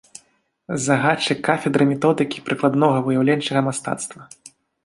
Загадчык 0.85 1.43
кафедры 1.49 1.83
методыкі 1.91 2.43
прыкладнога 2.49 3.05
выяўленчага 3.09 3.59
мастацтва. 3.69 4.21